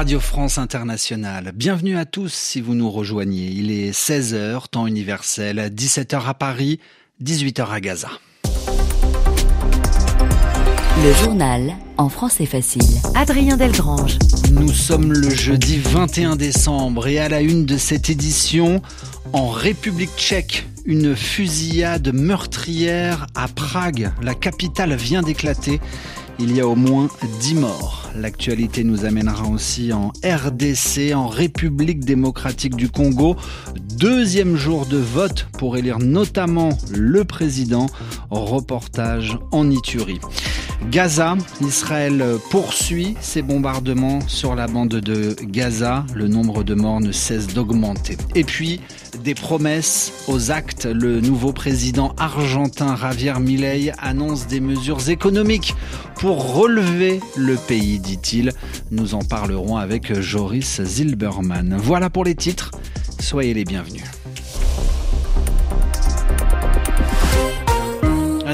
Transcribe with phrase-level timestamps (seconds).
[0.00, 1.52] Radio France Internationale.
[1.54, 3.48] Bienvenue à tous si vous nous rejoignez.
[3.48, 6.80] Il est 16h, temps universel, 17h à Paris,
[7.22, 8.08] 18h à Gaza.
[11.04, 12.80] Le journal en français facile.
[13.14, 14.18] Adrien Delgrange.
[14.52, 18.80] Nous sommes le jeudi 21 décembre et à la une de cette édition,
[19.34, 24.12] en République tchèque, une fusillade meurtrière à Prague.
[24.22, 25.78] La capitale vient d'éclater.
[26.42, 27.08] Il y a au moins
[27.40, 28.08] 10 morts.
[28.16, 33.36] L'actualité nous amènera aussi en RDC, en République démocratique du Congo.
[33.98, 37.88] Deuxième jour de vote pour élire notamment le président.
[38.30, 40.20] Reportage en Iturie.
[40.88, 46.04] Gaza, Israël poursuit ses bombardements sur la bande de Gaza.
[46.14, 48.16] Le nombre de morts ne cesse d'augmenter.
[48.34, 48.80] Et puis,
[49.22, 50.86] des promesses aux actes.
[50.86, 55.74] Le nouveau président argentin Javier Milei annonce des mesures économiques
[56.16, 58.52] pour relever le pays, dit-il.
[58.90, 61.76] Nous en parlerons avec Joris Zilberman.
[61.78, 62.70] Voilà pour les titres.
[63.20, 64.19] Soyez les bienvenus.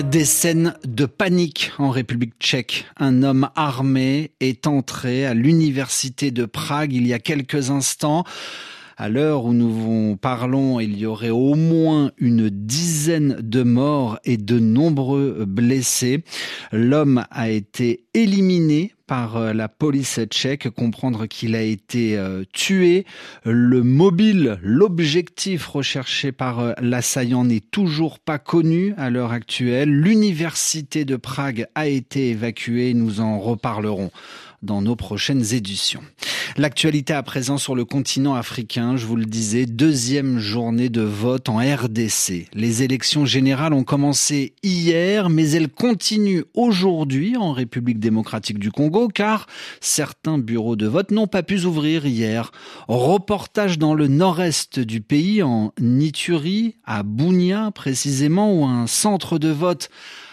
[0.02, 2.84] Des scènes de panique en République tchèque.
[2.98, 8.24] Un homme armé est entré à l'université de Prague il y a quelques instants.
[8.98, 14.38] À l'heure où nous parlons, il y aurait au moins une dizaine de morts et
[14.38, 16.24] de nombreux blessés.
[16.72, 23.04] L'homme a été éliminé par euh, la police tchèque, comprendre qu'il a été euh, tué.
[23.44, 29.90] Le mobile, l'objectif recherché par euh, l'assaillant n'est toujours pas connu à l'heure actuelle.
[29.90, 34.10] L'université de Prague a été évacuée, nous en reparlerons
[34.62, 36.02] dans nos prochaines éditions.
[36.58, 41.50] L'actualité à présent sur le continent africain, je vous le disais, deuxième journée de vote
[41.50, 42.48] en RDC.
[42.54, 49.08] Les élections générales ont commencé hier, mais elles continuent aujourd'hui en République démocratique du Congo,
[49.08, 49.46] car
[49.82, 52.52] certains bureaux de vote n'ont pas pu ouvrir hier.
[52.88, 59.50] Reportage dans le nord-est du pays, en Nituri, à Bounia précisément, où un centre de
[59.50, 59.90] vote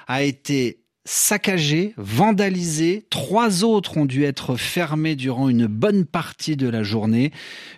[0.07, 3.05] a été saccagés, vandalisés.
[3.09, 7.31] Trois autres ont dû être fermés durant une bonne partie de la journée.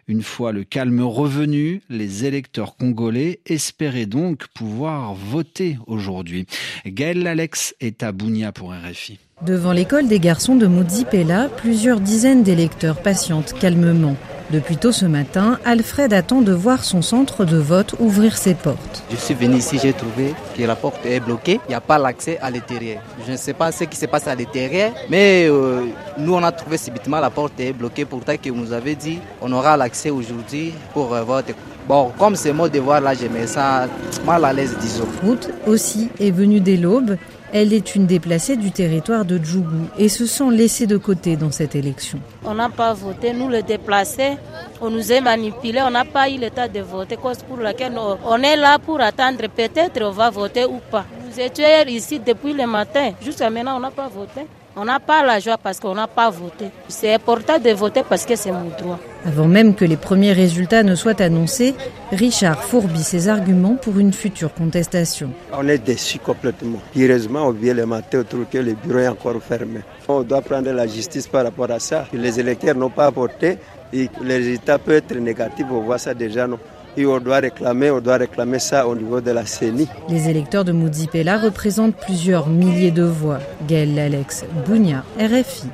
[0.07, 6.45] Une fois le calme revenu, les électeurs congolais espéraient donc pouvoir voter aujourd'hui.
[6.85, 9.19] Gaël Alex est à Bounia pour RFI.
[9.45, 10.69] Devant l'école des garçons de
[11.09, 14.15] Pella, plusieurs dizaines d'électeurs patientent calmement.
[14.51, 19.03] Depuis tôt ce matin, Alfred attend de voir son centre de vote ouvrir ses portes.
[19.09, 21.97] Je suis venu ici, j'ai trouvé que la porte est bloquée, il n'y a pas
[21.97, 23.01] l'accès à l'intérieur.
[23.25, 25.85] Je ne sais pas ce qui se passe à l'intérieur, mais euh,
[26.19, 29.17] nous on a trouvé subitement la porte est bloquée, pourtant que vous nous avez dit
[29.41, 31.55] on aura l'accès aujourd'hui pour euh, voter.
[31.87, 33.87] Bon, comme c'est mon devoir là, je me sens
[34.25, 35.07] mal à l'aise, disons.
[35.23, 37.17] Ruth aussi est venue dès l'aube.
[37.57, 41.51] Elle est une déplacée du territoire de Djougou et se sent laissée de côté dans
[41.51, 42.19] cette élection.
[42.43, 44.33] On n'a pas voté, nous les déplacés,
[44.81, 48.43] on nous a manipulés, on n'a pas eu l'état de voter, cause pour laquelle on
[48.43, 51.05] est là pour attendre, peut-être on va voter ou pas.
[51.25, 54.41] Nous étions ici depuis le matin, jusqu'à maintenant on n'a pas voté.
[54.77, 56.65] On n'a pas la joie parce qu'on n'a pas voté.
[56.89, 58.99] C'est important de voter parce que c'est mon droit.
[59.25, 61.73] Avant même que les premiers résultats ne soient annoncés,
[62.11, 65.31] Richard fourbit ses arguments pour une future contestation.
[65.53, 66.79] On est déçus complètement.
[66.97, 69.79] Heureusement, on vient le matin, on trouve que le bureau est encore fermé.
[70.09, 72.05] On doit prendre la justice par rapport à ça.
[72.11, 73.57] Les électeurs n'ont pas voté
[73.93, 75.65] et les résultats peuvent être négatifs.
[75.71, 76.47] On voit ça déjà.
[76.47, 76.59] Non?
[76.97, 79.87] Et on doit réclamer, on doit réclamer ça au niveau de la CENI.
[80.09, 83.39] Les électeurs de Moudzipela représentent plusieurs milliers de voix.
[83.67, 85.67] Gaël Alex Bounia, RFI.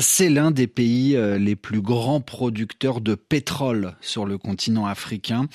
[0.00, 5.46] C'est l'un des pays euh, les plus grands producteurs de pétrole sur le continent africain.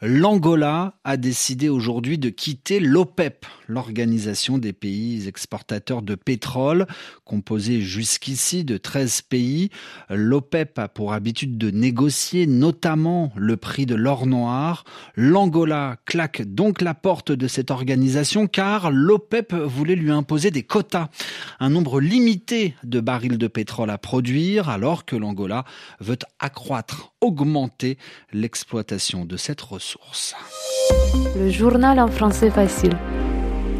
[0.00, 6.86] L'Angola a décidé aujourd'hui de quitter l'OPEP, l'organisation des pays exportateurs de pétrole,
[7.24, 9.70] composée jusqu'ici de 13 pays.
[10.10, 14.84] L'OPEP a pour habitude de négocier notamment le prix de l'or noir.
[15.16, 21.08] L'Angola claque donc la porte de cette organisation car l'OPEP voulait lui imposer des quotas,
[21.58, 25.64] un nombre limité de barils de pétrole à produire alors que l'Angola
[26.00, 27.98] veut accroître, augmenter
[28.32, 30.34] l'exploitation de cette ressource.
[31.36, 32.96] Le journal en français facile.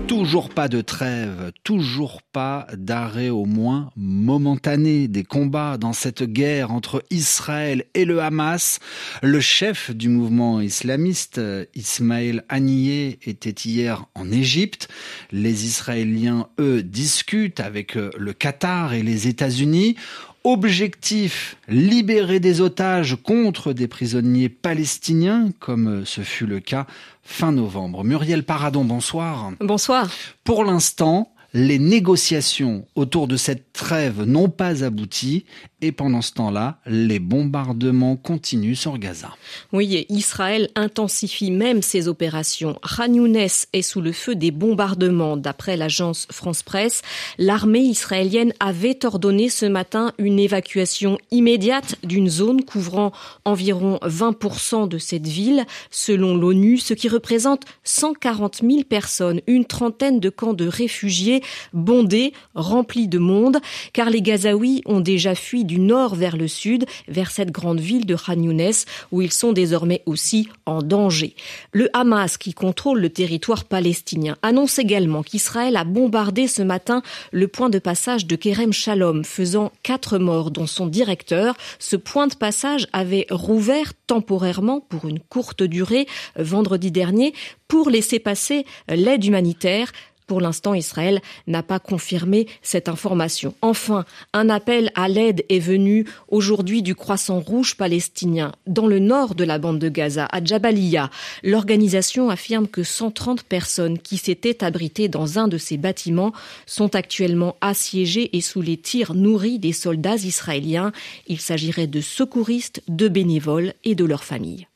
[0.08, 6.70] Toujours pas de trêve, toujours pas d'arrêt au moins momentané des combats dans cette guerre
[6.70, 8.78] entre Israël et le Hamas.
[9.22, 11.40] Le chef du mouvement islamiste,
[11.74, 14.88] Ismaël Haniyeh, était hier en Égypte.
[15.30, 19.96] Les Israéliens, eux, discutent avec le Qatar et les États-Unis.
[20.44, 26.86] Objectif, libérer des otages contre des prisonniers palestiniens, comme ce fut le cas
[27.22, 28.02] fin novembre.
[28.04, 29.52] Muriel Paradon, bonsoir.
[29.60, 30.10] Bonsoir.
[30.44, 35.44] Pour l'instant, les négociations autour de cette trêve n'ont pas abouti
[35.82, 39.30] et pendant ce temps-là, les bombardements continuent sur Gaza.
[39.72, 42.78] Oui, et Israël intensifie même ses opérations.
[42.82, 45.36] Khan est sous le feu des bombardements.
[45.36, 47.02] D'après l'agence France Presse,
[47.36, 53.10] l'armée israélienne avait ordonné ce matin une évacuation immédiate d'une zone couvrant
[53.44, 60.20] environ 20% de cette ville, selon l'ONU, ce qui représente 140 000 personnes, une trentaine
[60.20, 61.41] de camps de réfugiés
[61.72, 63.58] bondés, remplis de monde,
[63.92, 68.06] car les Gazaouis ont déjà fui du nord vers le sud, vers cette grande ville
[68.06, 68.72] de Khan Younes,
[69.10, 71.34] où ils sont désormais aussi en danger.
[71.72, 77.48] Le Hamas, qui contrôle le territoire palestinien, annonce également qu'Israël a bombardé ce matin le
[77.48, 81.56] point de passage de Kerem Shalom, faisant quatre morts, dont son directeur.
[81.78, 86.06] Ce point de passage avait rouvert temporairement pour une courte durée
[86.36, 87.34] vendredi dernier
[87.68, 89.92] pour laisser passer l'aide humanitaire
[90.32, 93.54] pour l'instant, Israël n'a pas confirmé cette information.
[93.60, 99.34] Enfin, un appel à l'aide est venu aujourd'hui du Croissant Rouge palestinien dans le nord
[99.34, 101.10] de la bande de Gaza, à Jabalia.
[101.42, 106.32] L'organisation affirme que 130 personnes qui s'étaient abritées dans un de ces bâtiments
[106.64, 110.92] sont actuellement assiégées et sous les tirs nourris des soldats israéliens.
[111.26, 114.66] Il s'agirait de secouristes, de bénévoles et de leurs familles.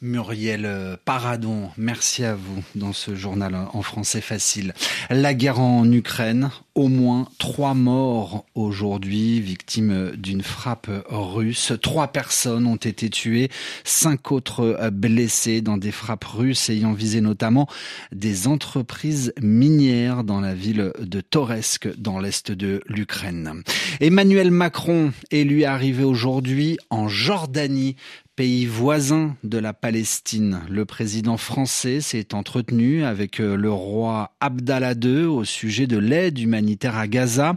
[0.00, 4.72] Muriel Paradon, merci à vous dans ce journal en français facile.
[5.10, 11.72] La guerre en Ukraine, au moins trois morts aujourd'hui, victimes d'une frappe russe.
[11.82, 13.50] Trois personnes ont été tuées,
[13.82, 17.66] cinq autres blessées dans des frappes russes ayant visé notamment
[18.12, 23.64] des entreprises minières dans la ville de Toresk, dans l'est de l'Ukraine.
[23.98, 27.96] Emmanuel Macron est lui arrivé aujourd'hui en Jordanie
[28.38, 30.60] pays voisin de la Palestine.
[30.70, 36.38] Le président français s'est entretenu avec euh, le roi Abdallah II au sujet de l'aide
[36.38, 37.56] humanitaire à Gaza.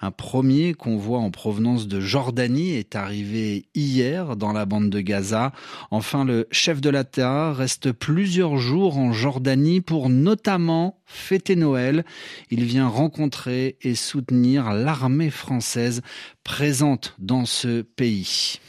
[0.00, 5.50] Un premier convoi en provenance de Jordanie est arrivé hier dans la bande de Gaza.
[5.90, 12.04] Enfin, le chef de l'État reste plusieurs jours en Jordanie pour notamment fêter Noël.
[12.52, 16.02] Il vient rencontrer et soutenir l'armée française
[16.44, 18.60] présente dans ce pays.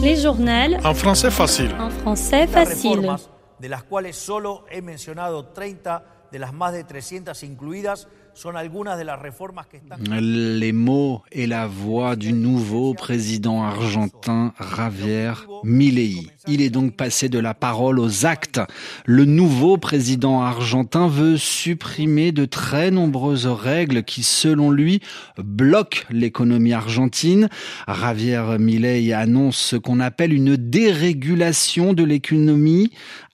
[0.00, 0.76] Les journaux.
[0.84, 1.74] En français facile.
[1.78, 3.16] En français facile.
[3.58, 8.08] De las cuales solo he mencionado 30 de las más de 300 incluidas
[10.20, 15.32] les mots et la voix du nouveau président argentin Javier
[15.62, 16.26] Milei.
[16.46, 18.60] Il est donc passé de la parole aux actes.
[19.06, 25.00] Le nouveau président argentin veut supprimer de très nombreuses règles qui, selon lui,
[25.38, 27.48] bloquent l'économie argentine.
[27.88, 32.90] Javier Milei annonce ce qu'on appelle une dérégulation de l'économie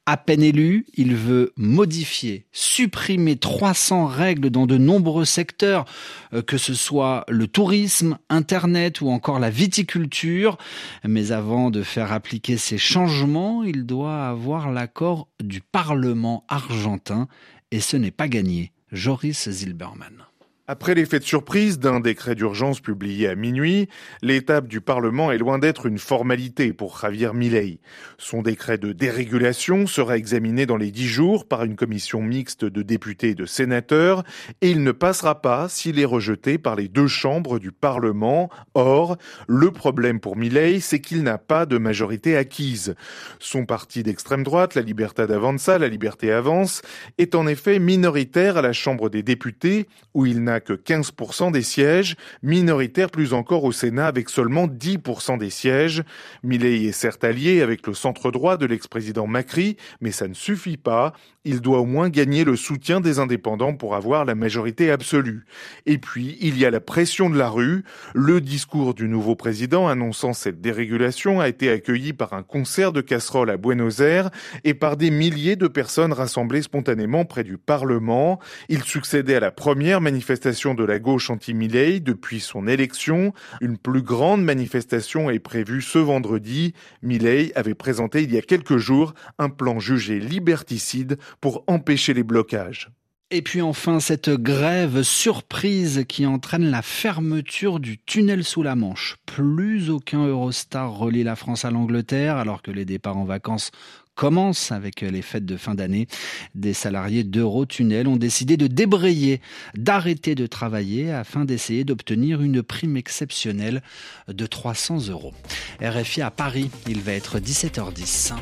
[0.06, 5.84] à peine élu, il veut modifier, supprimer 300 règles dans de nombreux secteurs,
[6.32, 10.58] euh, que ce soit le tourisme, Internet ou encore la viticulture.
[11.04, 17.28] Mais avant de faire appliquer ces changements, il doit avoir l'accord du Parlement argentin
[17.70, 18.72] et ce n'est pas gagné.
[18.92, 20.29] Joris Zilberman.
[20.72, 23.88] Après l'effet de surprise d'un décret d'urgence publié à minuit,
[24.22, 27.80] l'étape du Parlement est loin d'être une formalité pour Javier Milei.
[28.18, 32.82] Son décret de dérégulation sera examiné dans les dix jours par une commission mixte de
[32.82, 34.22] députés et de sénateurs
[34.60, 38.48] et il ne passera pas s'il est rejeté par les deux chambres du Parlement.
[38.74, 39.16] Or,
[39.48, 42.94] le problème pour Milei, c'est qu'il n'a pas de majorité acquise.
[43.40, 46.82] Son parti d'extrême droite, la Libertad Avanza, la Liberté Avance,
[47.18, 51.62] est en effet minoritaire à la Chambre des députés où il n'a que 15% des
[51.62, 56.02] sièges, minoritaire plus encore au Sénat avec seulement 10% des sièges.
[56.42, 60.76] Millet est certes allié avec le centre droit de l'ex-président Macri, mais ça ne suffit
[60.76, 61.12] pas.
[61.44, 65.46] Il doit au moins gagner le soutien des indépendants pour avoir la majorité absolue.
[65.86, 67.84] Et puis, il y a la pression de la rue.
[68.14, 73.00] Le discours du nouveau président annonçant cette dérégulation a été accueilli par un concert de
[73.00, 74.30] casseroles à Buenos Aires
[74.64, 78.38] et par des milliers de personnes rassemblées spontanément près du Parlement.
[78.68, 83.32] Il succédait à la première manifestation de la gauche anti-Milley depuis son élection.
[83.60, 86.74] Une plus grande manifestation est prévue ce vendredi.
[87.02, 92.24] Milley avait présenté il y a quelques jours un plan jugé liberticide pour empêcher les
[92.24, 92.90] blocages.
[93.32, 99.18] Et puis enfin, cette grève surprise qui entraîne la fermeture du tunnel sous la Manche.
[99.24, 103.70] Plus aucun Eurostar relie la France à l'Angleterre alors que les départs en vacances
[104.16, 106.08] commencent avec les fêtes de fin d'année.
[106.56, 109.40] Des salariés d'Eurotunnel ont décidé de débrayer,
[109.76, 113.80] d'arrêter de travailler afin d'essayer d'obtenir une prime exceptionnelle
[114.26, 115.34] de 300 euros.
[115.80, 118.34] RFI à Paris, il va être 17h10.